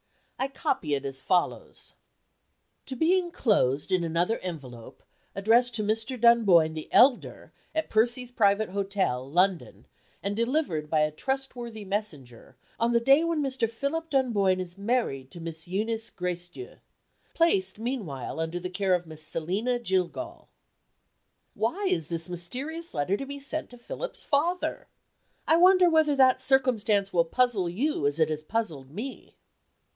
I 0.39 0.47
copy 0.47 0.95
it 0.95 1.05
as 1.05 1.21
follows: 1.21 1.93
"To 2.87 2.95
be 2.95 3.15
inclosed 3.19 3.91
in 3.91 4.03
another 4.03 4.39
envelope, 4.39 5.03
addressed 5.35 5.75
to 5.75 5.83
Mr. 5.83 6.19
Dunboyne 6.19 6.73
the 6.73 6.91
elder, 6.91 7.53
at 7.75 7.91
Percy's 7.91 8.31
Private 8.31 8.69
Hotel, 8.69 9.29
London, 9.29 9.85
and 10.23 10.35
delivered 10.35 10.89
by 10.89 11.01
a 11.01 11.11
trustworthy 11.11 11.85
messenger, 11.85 12.57
on 12.79 12.93
the 12.93 12.99
day 12.99 13.23
when 13.23 13.43
Mr. 13.43 13.69
Philip 13.69 14.09
Dunboyne 14.09 14.59
is 14.59 14.75
married 14.75 15.29
to 15.29 15.39
Miss 15.39 15.67
Eunice 15.67 16.09
Gracedieu. 16.09 16.77
Placed 17.35 17.77
meanwhile 17.77 18.39
under 18.39 18.59
the 18.59 18.71
care 18.71 18.95
of 18.95 19.05
Miss 19.05 19.21
Selina 19.21 19.77
Jillgall." 19.79 20.47
Why 21.53 21.85
is 21.85 22.07
this 22.07 22.27
mysterious 22.27 22.95
letter 22.95 23.15
to 23.17 23.27
be 23.27 23.39
sent 23.39 23.69
to 23.69 23.77
Philip's 23.77 24.23
father? 24.23 24.87
I 25.47 25.57
wonder 25.57 25.87
whether 25.91 26.15
that 26.15 26.41
circumstance 26.41 27.13
will 27.13 27.25
puzzle 27.25 27.69
you 27.69 28.07
as 28.07 28.19
it 28.19 28.31
has 28.31 28.41
puzzled 28.41 28.89
me. 28.89 29.35